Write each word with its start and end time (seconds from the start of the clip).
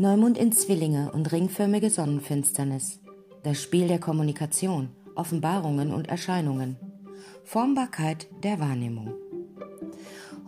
Neumond 0.00 0.38
in 0.38 0.52
Zwillinge 0.52 1.10
und 1.10 1.32
ringförmige 1.32 1.90
Sonnenfinsternis. 1.90 3.00
Das 3.42 3.60
Spiel 3.60 3.88
der 3.88 3.98
Kommunikation, 3.98 4.90
Offenbarungen 5.16 5.92
und 5.92 6.06
Erscheinungen. 6.06 6.76
Formbarkeit 7.42 8.28
der 8.44 8.60
Wahrnehmung. 8.60 9.12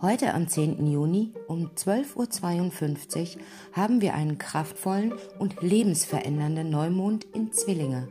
Heute 0.01 0.35
am 0.35 0.47
10. 0.47 0.89
Juni 0.89 1.33
um 1.49 1.71
12.52 1.75 3.35
Uhr 3.35 3.41
haben 3.73 3.99
wir 3.99 4.13
einen 4.13 4.37
kraftvollen 4.37 5.15
und 5.37 5.61
lebensverändernden 5.61 6.69
Neumond 6.69 7.25
in 7.33 7.51
Zwillinge. 7.51 8.07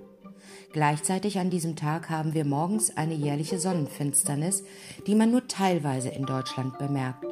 Gleichzeitig 0.74 1.38
an 1.38 1.48
diesem 1.48 1.74
Tag 1.74 2.10
haben 2.10 2.34
wir 2.34 2.44
morgens 2.44 2.94
eine 2.98 3.14
jährliche 3.14 3.58
Sonnenfinsternis, 3.58 4.62
die 5.06 5.14
man 5.14 5.30
nur 5.30 5.48
teilweise 5.48 6.10
in 6.10 6.26
Deutschland 6.26 6.76
bemerkt. 6.76 7.29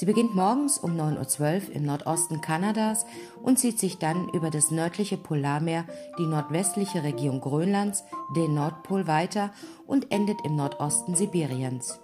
Sie 0.00 0.06
beginnt 0.06 0.34
morgens 0.34 0.78
um 0.78 0.98
9.12 0.98 1.68
Uhr 1.68 1.76
im 1.76 1.82
Nordosten 1.84 2.40
Kanadas 2.40 3.04
und 3.42 3.58
zieht 3.58 3.78
sich 3.78 3.98
dann 3.98 4.30
über 4.30 4.48
das 4.48 4.70
nördliche 4.70 5.18
Polarmeer, 5.18 5.84
die 6.18 6.24
nordwestliche 6.24 7.04
Region 7.04 7.38
Grönlands, 7.38 8.04
den 8.34 8.54
Nordpol 8.54 9.06
weiter 9.06 9.50
und 9.86 10.10
endet 10.10 10.38
im 10.42 10.56
Nordosten 10.56 11.16
Sibiriens. 11.16 12.00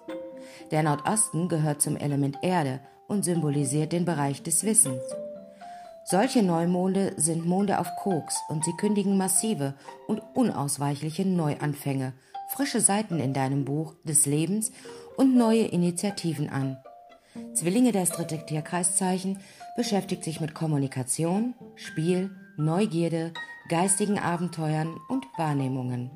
Der 0.69 0.83
Nordosten 0.83 1.49
gehört 1.49 1.81
zum 1.81 1.97
Element 1.97 2.37
Erde 2.43 2.81
und 3.07 3.25
symbolisiert 3.25 3.93
den 3.93 4.05
Bereich 4.05 4.43
des 4.43 4.63
Wissens. 4.63 5.01
Solche 6.05 6.43
Neumonde 6.43 7.13
sind 7.17 7.47
Monde 7.47 7.79
auf 7.79 7.87
Koks 7.95 8.35
und 8.47 8.63
sie 8.63 8.77
kündigen 8.77 9.17
massive 9.17 9.73
und 10.05 10.21
unausweichliche 10.35 11.25
Neuanfänge, 11.25 12.13
frische 12.49 12.79
Seiten 12.79 13.19
in 13.19 13.33
deinem 13.33 13.65
Buch 13.65 13.95
des 14.03 14.27
Lebens 14.27 14.71
und 15.15 15.35
neue 15.35 15.63
Initiativen 15.63 16.49
an. 16.49 16.77
Zwillinge 17.53 17.91
das 17.91 18.11
dritte 18.11 18.45
Tierkreiszeichen 18.45 19.39
beschäftigt 19.75 20.23
sich 20.23 20.41
mit 20.41 20.53
Kommunikation, 20.53 21.53
Spiel, 21.75 22.31
Neugierde, 22.57 23.33
geistigen 23.69 24.19
Abenteuern 24.19 24.97
und 25.09 25.25
Wahrnehmungen. 25.37 26.11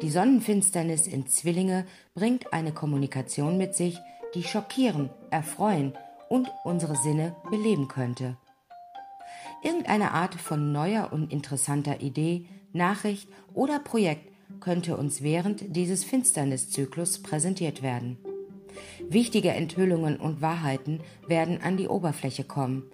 Die 0.00 0.10
Sonnenfinsternis 0.10 1.06
in 1.06 1.26
Zwillinge 1.26 1.86
bringt 2.14 2.52
eine 2.52 2.72
Kommunikation 2.72 3.58
mit 3.58 3.74
sich, 3.74 3.98
die 4.34 4.42
schockieren, 4.42 5.10
erfreuen 5.30 5.92
und 6.28 6.50
unsere 6.64 6.96
Sinne 6.96 7.36
beleben 7.50 7.88
könnte. 7.88 8.36
Irgendeine 9.62 10.12
Art 10.12 10.34
von 10.34 10.72
neuer 10.72 11.12
und 11.12 11.32
interessanter 11.32 12.00
Idee, 12.00 12.46
Nachricht 12.72 13.28
oder 13.54 13.78
Projekt 13.78 14.32
könnte 14.60 14.96
uns 14.96 15.22
während 15.22 15.76
dieses 15.76 16.04
Finsterniszyklus 16.04 17.22
präsentiert 17.22 17.82
werden. 17.82 18.18
Wichtige 19.08 19.50
Enthüllungen 19.50 20.16
und 20.16 20.40
Wahrheiten 20.40 21.00
werden 21.26 21.60
an 21.62 21.76
die 21.76 21.88
Oberfläche 21.88 22.44
kommen. 22.44 22.84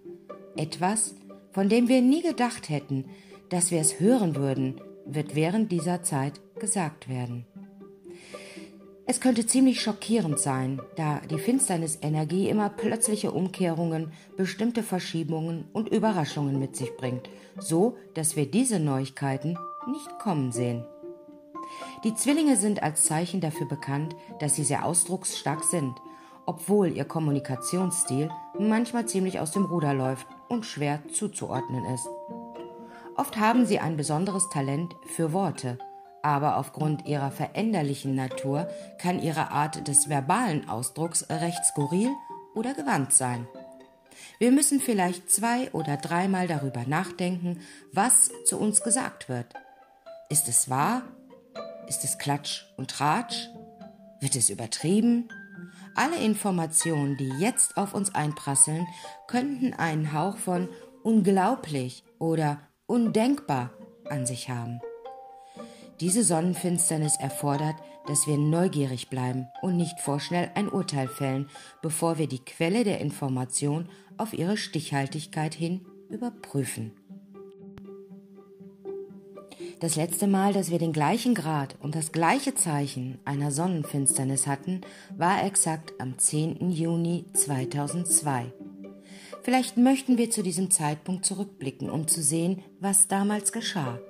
Etwas, 0.56 1.14
von 1.52 1.68
dem 1.68 1.88
wir 1.88 2.02
nie 2.02 2.22
gedacht 2.22 2.68
hätten, 2.68 3.04
dass 3.48 3.70
wir 3.70 3.80
es 3.80 4.00
hören 4.00 4.36
würden, 4.36 4.80
wird 5.06 5.34
während 5.34 5.72
dieser 5.72 6.02
Zeit 6.02 6.40
gesagt 6.58 7.08
werden. 7.08 7.46
Es 9.10 9.22
könnte 9.22 9.46
ziemlich 9.46 9.80
schockierend 9.80 10.38
sein, 10.38 10.82
da 10.96 11.20
die 11.30 11.38
Finsternisenergie 11.38 12.50
immer 12.50 12.68
plötzliche 12.68 13.32
Umkehrungen, 13.32 14.12
bestimmte 14.36 14.82
Verschiebungen 14.82 15.64
und 15.72 15.88
Überraschungen 15.88 16.58
mit 16.58 16.76
sich 16.76 16.94
bringt, 16.94 17.30
so 17.58 17.96
dass 18.12 18.36
wir 18.36 18.44
diese 18.50 18.78
Neuigkeiten 18.78 19.56
nicht 19.90 20.18
kommen 20.18 20.52
sehen. 20.52 20.84
Die 22.04 22.14
Zwillinge 22.14 22.56
sind 22.56 22.82
als 22.82 23.04
Zeichen 23.04 23.41
dafür 23.41 23.66
bekannt, 23.66 24.14
dass 24.38 24.54
sie 24.54 24.62
sehr 24.62 24.84
ausdrucksstark 24.84 25.64
sind, 25.64 25.96
obwohl 26.46 26.96
ihr 26.96 27.04
Kommunikationsstil 27.04 28.30
manchmal 28.58 29.06
ziemlich 29.06 29.41
aus 29.41 29.50
dem 29.50 29.64
Ruder 29.64 29.94
läuft 29.94 30.26
und 30.48 30.64
schwer 30.64 31.00
zuzuordnen 31.12 31.84
ist. 31.86 32.08
Oft 33.16 33.36
haben 33.36 33.66
sie 33.66 33.80
ein 33.80 33.96
besonderes 33.96 34.48
Talent 34.48 34.94
für 35.16 35.32
Worte, 35.32 35.78
aber 36.22 36.56
aufgrund 36.56 37.06
ihrer 37.06 37.32
veränderlichen 37.32 38.15
Natur 38.15 38.69
kann 38.98 39.20
ihre 39.20 39.50
Art 39.50 39.88
des 39.88 40.09
verbalen 40.09 40.69
Ausdrucks 40.69 41.28
recht 41.28 41.65
skurril 41.65 42.10
oder 42.54 42.75
gewandt 42.75 43.12
sein. 43.12 43.48
Wir 44.38 44.53
müssen 44.53 44.78
vielleicht 44.80 45.30
zwei 45.30 45.70
oder 45.72 45.97
dreimal 45.97 46.47
darüber 46.47 46.84
nachdenken, 46.86 47.60
was 47.92 48.30
zu 48.44 48.59
uns 48.59 48.82
gesagt 48.82 49.28
wird. 49.28 49.53
Ist 50.28 50.48
es 50.48 50.70
wahr 50.70 51.03
ist 51.88 52.04
es 52.04 52.19
Klatsch 52.19 52.65
und 52.76 52.91
Tratsch? 52.91 53.49
Wird 54.21 54.37
es 54.37 54.50
übertrieben? 54.50 55.28
Alle 55.94 56.19
Informationen, 56.19 57.16
die 57.16 57.31
jetzt 57.38 57.76
auf 57.76 57.94
uns 57.94 58.15
einprasseln, 58.15 58.87
könnten 59.26 59.72
einen 59.72 60.12
Hauch 60.12 60.37
von 60.37 60.69
unglaublich 61.03 62.04
oder 62.19 62.60
undenkbar 62.87 63.71
an 64.09 64.27
sich 64.27 64.48
haben. 64.48 64.81
Diese 66.00 66.22
Sonnenfinsternis 66.22 67.16
erfordert, 67.16 67.75
dass 68.06 68.27
wir 68.27 68.38
neugierig 68.38 69.09
bleiben 69.09 69.48
und 69.62 69.77
nicht 69.77 69.98
vorschnell 70.00 70.50
ein 70.54 70.69
Urteil 70.69 71.09
fällen, 71.09 71.50
bevor 71.82 72.19
wir 72.19 72.28
die 72.28 72.44
Quelle 72.44 72.84
der 72.84 73.00
Information 73.00 73.88
auf 74.16 74.32
ihre 74.32 74.56
Stichhaltigkeit 74.56 75.54
hin 75.54 75.84
überprüfen. 76.09 76.93
Das 79.81 79.94
letzte 79.94 80.27
Mal, 80.27 80.53
dass 80.53 80.72
wir 80.72 80.81
den 80.81 80.93
gleichen 80.93 81.37
Grad 81.37 81.77
und 81.81 81.94
das 81.94 82.11
gleiche 82.11 82.53
Zeichen 82.56 83.21
einer 83.25 83.53
Sonnenfinsternis 83.53 84.49
hatten, 84.49 84.81
war 85.16 85.44
exakt 85.44 85.93
am 86.00 86.19
10. 86.19 86.72
Juni 86.72 87.27
2002. 87.33 88.53
Vielleicht 89.43 89.77
möchten 89.77 90.19
wir 90.19 90.31
zu 90.31 90.43
diesem 90.43 90.72
Zeitpunkt 90.72 91.25
zurückblicken, 91.25 91.91
um 91.91 92.09
zu 92.09 92.22
sehen, 92.22 92.61
was 92.81 93.06
damals 93.06 93.53
geschah. 93.53 94.00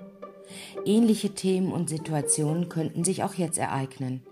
Ähnliche 0.87 1.35
Themen 1.35 1.71
und 1.71 1.91
Situationen 1.91 2.71
könnten 2.71 3.05
sich 3.05 3.23
auch 3.23 3.35
jetzt 3.35 3.59
ereignen. 3.59 4.23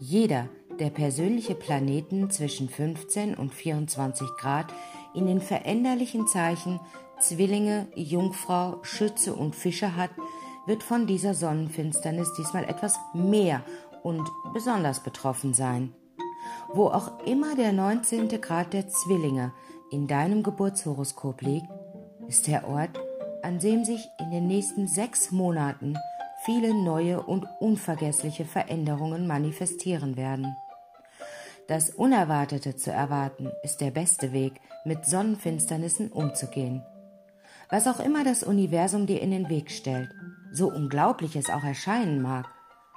Jeder, 0.00 0.48
der 0.80 0.88
persönliche 0.88 1.54
Planeten 1.54 2.30
zwischen 2.30 2.70
15 2.70 3.34
und 3.34 3.52
24 3.52 4.26
Grad 4.38 4.72
in 5.14 5.26
den 5.26 5.42
veränderlichen 5.42 6.26
Zeichen 6.26 6.80
Zwillinge, 7.20 7.88
Jungfrau, 7.94 8.78
Schütze 8.82 9.34
und 9.34 9.54
Fische 9.54 9.96
hat, 9.96 10.10
wird 10.68 10.82
von 10.82 11.06
dieser 11.06 11.34
Sonnenfinsternis 11.34 12.32
diesmal 12.34 12.64
etwas 12.64 12.96
mehr 13.14 13.62
und 14.02 14.28
besonders 14.52 15.02
betroffen 15.02 15.54
sein. 15.54 15.94
Wo 16.72 16.86
auch 16.88 17.24
immer 17.26 17.56
der 17.56 17.72
19. 17.72 18.28
Grad 18.40 18.72
der 18.72 18.88
Zwillinge 18.88 19.52
in 19.90 20.06
deinem 20.06 20.42
Geburtshoroskop 20.42 21.40
liegt, 21.40 21.68
ist 22.28 22.46
der 22.46 22.68
Ort, 22.68 23.00
an 23.42 23.58
dem 23.58 23.84
sich 23.84 24.06
in 24.20 24.30
den 24.30 24.46
nächsten 24.46 24.86
sechs 24.86 25.30
Monaten 25.32 25.96
viele 26.44 26.74
neue 26.74 27.22
und 27.22 27.46
unvergessliche 27.60 28.44
Veränderungen 28.44 29.26
manifestieren 29.26 30.16
werden. 30.16 30.54
Das 31.66 31.90
Unerwartete 31.90 32.76
zu 32.76 32.90
erwarten 32.90 33.50
ist 33.62 33.80
der 33.80 33.90
beste 33.90 34.32
Weg, 34.32 34.60
mit 34.84 35.04
Sonnenfinsternissen 35.04 36.12
umzugehen. 36.12 36.82
Was 37.70 37.86
auch 37.86 38.00
immer 38.00 38.24
das 38.24 38.42
Universum 38.42 39.06
dir 39.06 39.20
in 39.20 39.30
den 39.30 39.50
Weg 39.50 39.70
stellt, 39.70 40.10
so 40.52 40.68
unglaublich 40.68 41.36
es 41.36 41.50
auch 41.50 41.64
erscheinen 41.64 42.22
mag, 42.22 42.48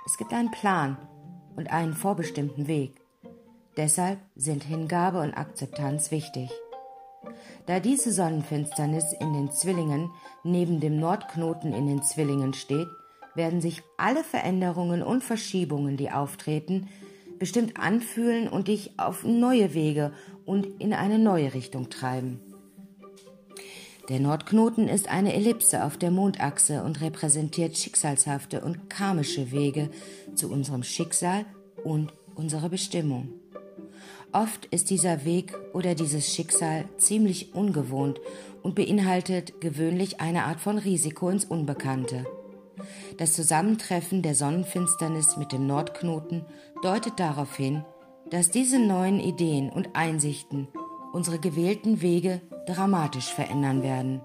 es 0.06 0.18
gibt 0.18 0.34
einen 0.34 0.52
Plan 0.52 0.98
und 1.56 1.72
einen 1.72 1.94
vorbestimmten 1.94 2.68
Weg. 2.68 3.02
Deshalb 3.78 4.20
sind 4.36 4.64
Hingabe 4.64 5.22
und 5.22 5.34
Akzeptanz 5.34 6.12
wichtig. 6.12 6.52
Da 7.68 7.80
diese 7.80 8.12
Sonnenfinsternis 8.12 9.14
in 9.20 9.34
den 9.34 9.52
Zwillingen 9.52 10.10
neben 10.44 10.80
dem 10.80 11.00
Nordknoten 11.00 11.74
in 11.74 11.88
den 11.88 12.04
Zwillingen 12.04 12.54
steht, 12.54 12.88
werden 13.36 13.62
sich 13.62 13.82
alle 13.98 14.24
Veränderungen 14.24 15.04
und 15.04 15.24
Verschiebungen, 15.24 15.96
die 15.96 16.12
auftreten, 16.12 16.90
bestimmt 17.40 17.80
anfühlen 17.80 18.48
und 18.50 18.68
dich 18.68 19.00
auf 19.00 19.24
neue 19.24 19.74
Wege 19.74 20.12
und 20.46 20.66
in 20.82 20.94
eine 20.94 21.18
neue 21.18 21.54
Richtung 21.54 21.90
treiben. 21.90 22.40
Der 24.10 24.20
Nordknoten 24.20 24.88
ist 24.88 25.10
eine 25.10 25.34
Ellipse 25.34 25.84
auf 25.84 25.98
der 25.98 26.12
Mondachse 26.12 26.84
und 26.84 27.02
repräsentiert 27.02 27.78
schicksalshafte 27.78 28.62
und 28.62 28.90
karmische 28.90 29.52
Wege 29.52 29.90
zu 30.34 30.52
unserem 30.52 30.84
Schicksal 30.84 31.46
und 31.84 32.14
unserer 32.36 32.70
Bestimmung. 32.70 33.30
Oft 34.34 34.66
ist 34.66 34.90
dieser 34.90 35.26
Weg 35.26 35.54
oder 35.74 35.94
dieses 35.94 36.34
Schicksal 36.34 36.86
ziemlich 36.98 37.54
ungewohnt 37.54 38.20
und 38.64 38.76
beinhaltet 38.76 39.62
gewöhnlich 39.62 40.20
eine 40.20 40.46
Art 40.46 40.62
von 40.62 40.78
Risiko 40.78 41.30
ins 41.30 41.46
Unbekannte. 41.46 42.26
Das 43.18 43.34
Zusammentreffen 43.34 44.22
der 44.22 44.34
Sonnenfinsternis 44.36 45.38
mit 45.38 45.52
dem 45.52 45.68
Nordknoten 45.68 46.46
deutet 46.82 47.20
darauf 47.20 47.56
hin, 47.56 47.86
dass 48.30 48.50
diese 48.50 48.80
neuen 48.80 49.20
Ideen 49.20 49.70
und 49.70 49.90
Einsichten 49.96 50.70
unsere 51.12 51.38
gewählten 51.38 52.02
Wege 52.02 52.42
dramatisch 52.68 53.34
verändern 53.34 53.84
werden. 53.84 54.22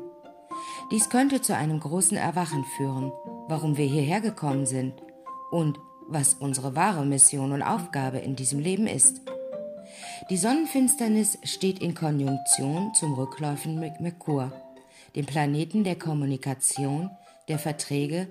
Dies 0.90 1.08
könnte 1.10 1.40
zu 1.40 1.54
einem 1.56 1.80
großen 1.80 2.16
Erwachen 2.16 2.64
führen, 2.76 3.12
warum 3.48 3.76
wir 3.76 3.86
hierher 3.86 4.20
gekommen 4.20 4.66
sind 4.66 4.94
und 5.50 5.78
was 6.08 6.34
unsere 6.34 6.76
wahre 6.76 7.04
Mission 7.04 7.52
und 7.52 7.62
Aufgabe 7.62 8.18
in 8.18 8.36
diesem 8.36 8.60
Leben 8.60 8.86
ist. 8.86 9.22
Die 10.30 10.36
Sonnenfinsternis 10.36 11.38
steht 11.44 11.80
in 11.80 11.94
Konjunktion 11.94 12.94
zum 12.94 13.14
Rückläufen 13.14 13.78
mit 13.80 14.00
Merkur. 14.00 14.52
dem 15.14 15.24
Planeten 15.24 15.82
der 15.82 15.96
Kommunikation, 15.96 17.10
der 17.48 17.58
Verträge 17.58 18.28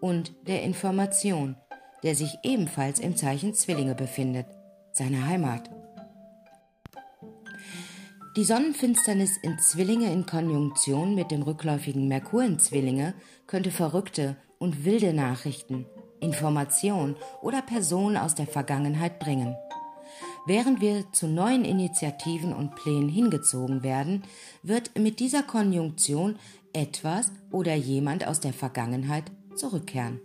und 0.00 0.32
der 0.46 0.62
Information, 0.62 1.56
der 2.02 2.14
sich 2.14 2.38
ebenfalls 2.42 3.00
im 3.00 3.16
Zeichen 3.16 3.54
Zwillinge 3.54 3.94
befindet, 3.94 4.46
seine 4.92 5.26
Heimat. 5.26 5.70
Die 8.36 8.44
Sonnenfinsternis 8.44 9.38
in 9.38 9.58
Zwillinge 9.58 10.12
in 10.12 10.26
Konjunktion 10.26 11.14
mit 11.14 11.30
dem 11.30 11.40
rückläufigen 11.40 12.06
Merkur 12.06 12.44
in 12.44 12.58
Zwillinge 12.58 13.14
könnte 13.46 13.70
verrückte 13.70 14.36
und 14.58 14.84
wilde 14.84 15.14
Nachrichten, 15.14 15.86
Informationen 16.20 17.16
oder 17.40 17.62
Personen 17.62 18.18
aus 18.18 18.34
der 18.34 18.46
Vergangenheit 18.46 19.20
bringen. 19.20 19.56
Während 20.44 20.82
wir 20.82 21.10
zu 21.12 21.28
neuen 21.28 21.64
Initiativen 21.64 22.52
und 22.52 22.74
Plänen 22.74 23.08
hingezogen 23.08 23.82
werden, 23.82 24.22
wird 24.62 24.98
mit 24.98 25.18
dieser 25.18 25.42
Konjunktion 25.42 26.36
etwas 26.74 27.32
oder 27.50 27.74
jemand 27.74 28.26
aus 28.26 28.40
der 28.40 28.52
Vergangenheit 28.52 29.24
zurückkehren. 29.54 30.20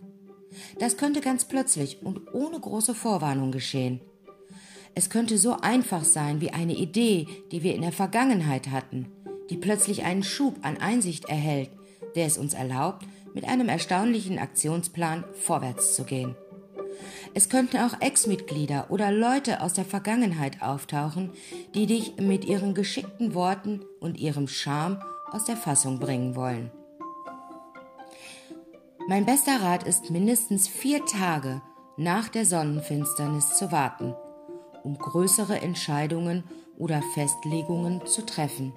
Das 0.79 0.97
könnte 0.97 1.21
ganz 1.21 1.45
plötzlich 1.45 2.03
und 2.03 2.33
ohne 2.33 2.59
große 2.59 2.93
Vorwarnung 2.93 3.53
geschehen. 3.53 4.01
Es 4.93 5.09
könnte 5.09 5.37
so 5.37 5.57
einfach 5.61 6.03
sein 6.03 6.41
wie 6.41 6.51
eine 6.51 6.73
Idee, 6.73 7.27
die 7.51 7.63
wir 7.63 7.75
in 7.75 7.81
der 7.81 7.93
Vergangenheit 7.93 8.69
hatten, 8.69 9.07
die 9.49 9.57
plötzlich 9.57 10.03
einen 10.03 10.23
Schub 10.23 10.57
an 10.63 10.77
Einsicht 10.77 11.25
erhält, 11.25 11.69
der 12.15 12.25
es 12.25 12.37
uns 12.37 12.53
erlaubt, 12.53 13.05
mit 13.33 13.47
einem 13.47 13.69
erstaunlichen 13.69 14.37
Aktionsplan 14.37 15.23
vorwärts 15.33 15.95
zu 15.95 16.03
gehen. 16.03 16.35
Es 17.33 17.47
könnten 17.47 17.77
auch 17.77 18.01
Ex-Mitglieder 18.01 18.87
oder 18.89 19.11
Leute 19.11 19.61
aus 19.61 19.73
der 19.73 19.85
Vergangenheit 19.85 20.61
auftauchen, 20.61 21.31
die 21.73 21.85
dich 21.85 22.17
mit 22.17 22.43
ihren 22.43 22.73
geschickten 22.73 23.33
Worten 23.33 23.85
und 24.01 24.19
ihrem 24.19 24.49
Charme 24.49 25.01
aus 25.31 25.45
der 25.45 25.55
Fassung 25.55 25.99
bringen 25.99 26.35
wollen. 26.35 26.69
Mein 29.07 29.25
bester 29.25 29.61
Rat 29.61 29.83
ist 29.83 30.11
mindestens 30.11 30.67
vier 30.67 31.05
Tage 31.05 31.61
nach 31.95 32.27
der 32.27 32.45
Sonnenfinsternis 32.45 33.57
zu 33.57 33.71
warten– 33.71 34.13
um 34.83 34.97
größere 34.97 35.61
Entscheidungen 35.61 36.43
oder 36.77 37.01
Festlegungen 37.13 38.05
zu 38.05 38.25
treffen. 38.25 38.73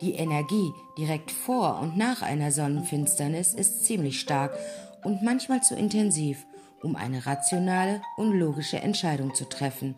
Die 0.00 0.14
Energie 0.14 0.72
direkt 0.98 1.30
vor 1.30 1.78
und 1.80 1.96
nach 1.96 2.22
einer 2.22 2.50
Sonnenfinsternis 2.50 3.54
ist 3.54 3.84
ziemlich 3.84 4.20
stark 4.20 4.56
und 5.04 5.22
manchmal 5.22 5.62
zu 5.62 5.74
intensiv, 5.76 6.44
um 6.82 6.96
eine 6.96 7.24
rationale 7.24 8.02
und 8.16 8.32
logische 8.32 8.78
Entscheidung 8.78 9.34
zu 9.34 9.48
treffen. 9.48 9.94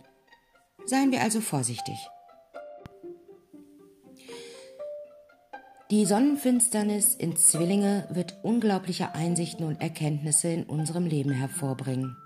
Seien 0.85 1.11
wir 1.11 1.23
also 1.23 1.41
vorsichtig. 1.41 1.97
Die 5.91 6.07
Sonnenfinsternis 6.07 7.15
in 7.15 7.37
Zwillinge 7.37 8.07
wird 8.11 8.39
unglaubliche 8.43 9.15
Einsichten 9.15 9.67
und 9.67 9.81
Erkenntnisse 9.81 10.49
in 10.49 10.65
unserem 10.65 11.07
Leben 11.07 11.31
hervorbringen. 11.31 12.17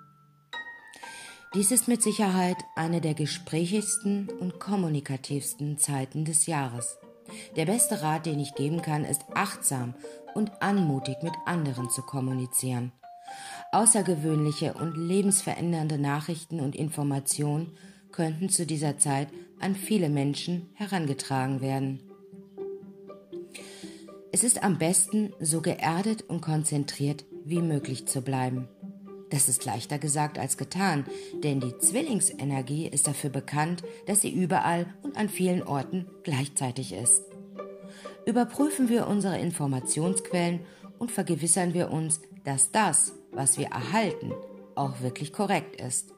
Dies 1.54 1.70
ist 1.70 1.88
mit 1.88 2.02
Sicherheit 2.02 2.58
eine 2.76 3.00
der 3.00 3.14
gesprächigsten 3.14 4.28
und 4.38 4.60
kommunikativsten 4.60 5.78
Zeiten 5.78 6.26
des 6.26 6.44
Jahres. 6.44 6.98
Der 7.56 7.64
beste 7.64 8.02
Rat, 8.02 8.26
den 8.26 8.38
ich 8.38 8.54
geben 8.54 8.82
kann, 8.82 9.04
ist 9.04 9.22
achtsam 9.34 9.94
und 10.34 10.62
anmutig 10.62 11.16
mit 11.22 11.32
anderen 11.46 11.88
zu 11.88 12.02
kommunizieren. 12.02 12.92
Außergewöhnliche 13.72 14.74
und 14.74 14.94
lebensverändernde 14.96 15.98
Nachrichten 15.98 16.60
und 16.60 16.76
Informationen 16.76 17.72
könnten 18.12 18.50
zu 18.50 18.66
dieser 18.66 18.98
Zeit 18.98 19.28
an 19.58 19.74
viele 19.74 20.10
Menschen 20.10 20.68
herangetragen 20.74 21.62
werden. 21.62 22.00
Es 24.32 24.44
ist 24.44 24.62
am 24.62 24.76
besten, 24.76 25.32
so 25.40 25.62
geerdet 25.62 26.22
und 26.28 26.42
konzentriert 26.42 27.24
wie 27.44 27.62
möglich 27.62 28.06
zu 28.06 28.20
bleiben. 28.20 28.68
Das 29.30 29.48
ist 29.48 29.64
leichter 29.64 29.98
gesagt 29.98 30.38
als 30.38 30.56
getan, 30.56 31.04
denn 31.44 31.60
die 31.60 31.76
Zwillingsenergie 31.78 32.86
ist 32.86 33.06
dafür 33.06 33.30
bekannt, 33.30 33.82
dass 34.06 34.22
sie 34.22 34.30
überall 34.30 34.86
und 35.02 35.16
an 35.16 35.28
vielen 35.28 35.62
Orten 35.62 36.06
gleichzeitig 36.22 36.92
ist. 36.92 37.24
Überprüfen 38.24 38.88
wir 38.88 39.06
unsere 39.06 39.38
Informationsquellen 39.38 40.60
und 40.98 41.10
vergewissern 41.10 41.74
wir 41.74 41.90
uns, 41.90 42.20
dass 42.44 42.72
das, 42.72 43.12
was 43.32 43.58
wir 43.58 43.66
erhalten, 43.66 44.32
auch 44.74 45.00
wirklich 45.00 45.32
korrekt 45.32 45.80
ist. 45.80 46.14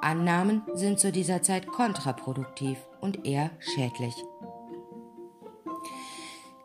Annahmen 0.00 0.62
sind 0.74 1.00
zu 1.00 1.10
dieser 1.10 1.42
Zeit 1.42 1.66
kontraproduktiv 1.66 2.78
und 3.00 3.26
eher 3.26 3.50
schädlich. 3.58 4.14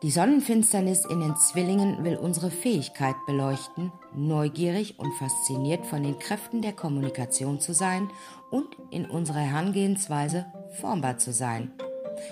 Die 0.02 0.10
Sonnenfinsternis 0.10 1.04
in 1.04 1.20
den 1.20 1.36
Zwillingen 1.36 2.02
will 2.04 2.16
unsere 2.16 2.50
Fähigkeit 2.50 3.16
beleuchten, 3.26 3.92
neugierig 4.14 4.98
und 4.98 5.12
fasziniert 5.12 5.84
von 5.84 6.02
den 6.02 6.18
Kräften 6.18 6.62
der 6.62 6.72
Kommunikation 6.72 7.60
zu 7.60 7.74
sein 7.74 8.08
und 8.50 8.66
in 8.90 9.04
unserer 9.04 9.40
Herangehensweise 9.40 10.46
formbar 10.80 11.18
zu 11.18 11.34
sein. 11.34 11.72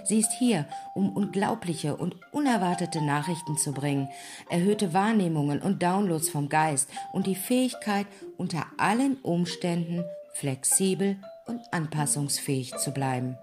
Sie 0.05 0.19
ist 0.19 0.33
hier, 0.39 0.67
um 0.95 1.15
unglaubliche 1.15 1.95
und 1.95 2.17
unerwartete 2.33 3.03
Nachrichten 3.03 3.59
zu 3.59 3.73
bringen, 3.73 4.09
erhöhte 4.49 4.95
Wahrnehmungen 4.95 5.61
und 5.61 5.83
Downloads 5.83 6.31
vom 6.31 6.49
Geist 6.49 6.89
und 7.13 7.27
die 7.27 7.35
Fähigkeit, 7.35 8.07
unter 8.39 8.65
allen 8.79 9.19
Umständen 9.19 10.05
flexibel 10.33 11.19
und 11.47 11.61
anpassungsfähig 11.71 12.75
zu 12.79 12.93
bleiben. 12.93 13.37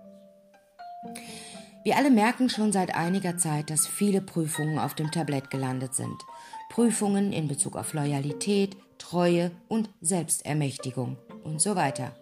Wir 1.86 1.98
alle 1.98 2.10
merken 2.10 2.50
schon 2.50 2.72
seit 2.72 2.96
einiger 2.96 3.38
Zeit, 3.38 3.70
dass 3.70 3.86
viele 3.86 4.20
Prüfungen 4.20 4.80
auf 4.80 4.96
dem 4.96 5.12
Tablett 5.12 5.52
gelandet 5.52 5.94
sind. 5.94 6.20
Prüfungen 6.68 7.32
in 7.32 7.48
Bezug 7.48 7.78
auf 7.78 7.94
Loyalität, 7.94 8.76
Treue 8.98 9.52
und 9.68 9.92
Selbstermächtigung 10.02 11.18
und 11.44 11.62
so 11.62 11.76
weiter. 11.76 12.16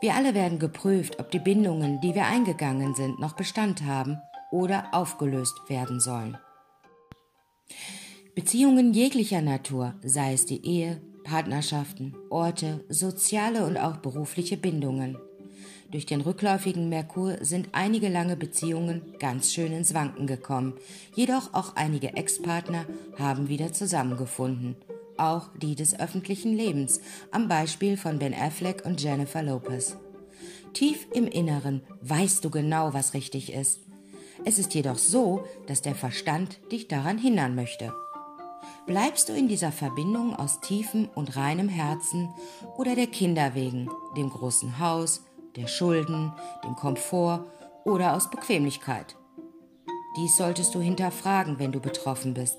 Wir 0.00 0.16
alle 0.16 0.34
werden 0.34 0.58
geprüft, 0.58 1.20
ob 1.20 1.30
die 1.30 1.38
Bindungen, 1.38 2.00
die 2.00 2.16
wir 2.16 2.26
eingegangen 2.26 2.96
sind, 2.96 3.20
noch 3.20 3.34
Bestand 3.34 3.84
haben 3.84 4.18
oder 4.50 4.88
aufgelöst 4.90 5.54
werden 5.68 6.00
sollen. 6.00 6.36
Beziehungen 8.34 8.92
jeglicher 8.92 9.40
Natur, 9.40 9.94
sei 10.02 10.32
es 10.32 10.46
die 10.46 10.66
Ehe, 10.66 11.00
Partnerschaften, 11.22 12.16
Orte, 12.28 12.84
soziale 12.88 13.64
und 13.66 13.76
auch 13.76 13.98
berufliche 13.98 14.56
Bindungen, 14.56 15.16
durch 15.90 16.06
den 16.06 16.20
rückläufigen 16.20 16.88
Merkur 16.88 17.38
sind 17.40 17.70
einige 17.72 18.08
lange 18.08 18.36
Beziehungen 18.36 19.02
ganz 19.18 19.52
schön 19.52 19.72
ins 19.72 19.92
Wanken 19.92 20.26
gekommen. 20.26 20.74
Jedoch 21.14 21.52
auch 21.52 21.74
einige 21.76 22.16
Ex-Partner 22.16 22.86
haben 23.18 23.48
wieder 23.48 23.72
zusammengefunden. 23.72 24.76
Auch 25.16 25.48
die 25.60 25.74
des 25.74 25.98
öffentlichen 25.98 26.54
Lebens, 26.54 27.00
am 27.30 27.48
Beispiel 27.48 27.96
von 27.96 28.18
Ben 28.18 28.34
Affleck 28.34 28.84
und 28.84 29.02
Jennifer 29.02 29.42
Lopez. 29.42 29.96
Tief 30.72 31.06
im 31.12 31.26
Inneren 31.26 31.82
weißt 32.02 32.44
du 32.44 32.50
genau, 32.50 32.94
was 32.94 33.14
richtig 33.14 33.52
ist. 33.52 33.80
Es 34.44 34.58
ist 34.58 34.74
jedoch 34.74 34.96
so, 34.96 35.44
dass 35.66 35.82
der 35.82 35.94
Verstand 35.94 36.60
dich 36.70 36.88
daran 36.88 37.18
hindern 37.18 37.54
möchte. 37.54 37.92
Bleibst 38.86 39.28
du 39.28 39.34
in 39.34 39.48
dieser 39.48 39.72
Verbindung 39.72 40.34
aus 40.34 40.60
tiefem 40.60 41.08
und 41.14 41.36
reinem 41.36 41.68
Herzen 41.68 42.30
oder 42.76 42.94
der 42.94 43.06
Kinder 43.06 43.54
wegen, 43.54 43.88
dem 44.16 44.30
großen 44.30 44.78
Haus, 44.78 45.22
der 45.56 45.66
Schulden, 45.66 46.32
dem 46.64 46.76
Komfort 46.76 47.44
oder 47.84 48.14
aus 48.14 48.30
Bequemlichkeit. 48.30 49.16
Dies 50.16 50.36
solltest 50.36 50.74
du 50.74 50.80
hinterfragen, 50.80 51.58
wenn 51.58 51.72
du 51.72 51.80
betroffen 51.80 52.34
bist. 52.34 52.58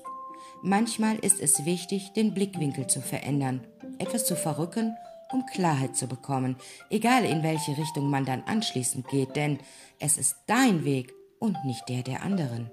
Manchmal 0.62 1.16
ist 1.18 1.40
es 1.40 1.64
wichtig, 1.64 2.12
den 2.12 2.34
Blickwinkel 2.34 2.86
zu 2.86 3.00
verändern, 3.00 3.66
etwas 3.98 4.24
zu 4.24 4.36
verrücken, 4.36 4.96
um 5.32 5.44
Klarheit 5.46 5.96
zu 5.96 6.06
bekommen, 6.06 6.56
egal 6.90 7.24
in 7.24 7.42
welche 7.42 7.76
Richtung 7.76 8.10
man 8.10 8.24
dann 8.24 8.42
anschließend 8.44 9.08
geht, 9.08 9.34
denn 9.36 9.58
es 9.98 10.18
ist 10.18 10.36
dein 10.46 10.84
Weg 10.84 11.12
und 11.38 11.64
nicht 11.64 11.88
der 11.88 12.02
der 12.02 12.22
anderen. 12.22 12.70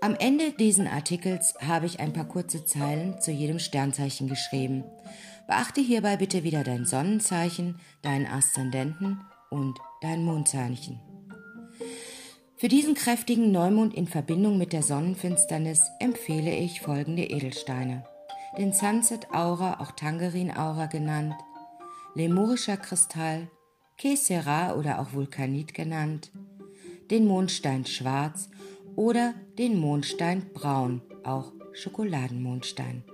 Am 0.00 0.16
Ende 0.16 0.50
diesen 0.50 0.88
Artikels 0.88 1.54
habe 1.60 1.86
ich 1.86 2.00
ein 2.00 2.12
paar 2.12 2.26
kurze 2.26 2.64
Zeilen 2.64 3.20
zu 3.20 3.30
jedem 3.30 3.60
Sternzeichen 3.60 4.28
geschrieben. 4.28 4.82
Beachte 5.52 5.82
hierbei 5.82 6.16
bitte 6.16 6.44
wieder 6.44 6.64
dein 6.64 6.86
Sonnenzeichen, 6.86 7.78
deinen 8.00 8.24
Aszendenten 8.26 9.20
und 9.50 9.78
dein 10.00 10.24
Mondzeichen. 10.24 10.98
Für 12.56 12.68
diesen 12.68 12.94
kräftigen 12.94 13.52
Neumond 13.52 13.92
in 13.92 14.06
Verbindung 14.06 14.56
mit 14.56 14.72
der 14.72 14.82
Sonnenfinsternis 14.82 15.90
empfehle 16.00 16.56
ich 16.56 16.80
folgende 16.80 17.24
Edelsteine. 17.24 18.02
Den 18.56 18.72
Sunset 18.72 19.30
Aura, 19.34 19.80
auch 19.80 19.92
Tangerin 19.92 20.56
Aura 20.56 20.86
genannt, 20.86 21.34
Lemurischer 22.14 22.78
Kristall, 22.78 23.50
Kesera 23.98 24.74
oder 24.74 25.00
auch 25.00 25.12
Vulkanit 25.12 25.74
genannt, 25.74 26.32
den 27.10 27.26
Mondstein 27.26 27.84
Schwarz 27.84 28.48
oder 28.96 29.34
den 29.58 29.78
Mondstein 29.78 30.50
Braun, 30.54 31.02
auch 31.24 31.52
Schokoladenmondstein. 31.74 33.04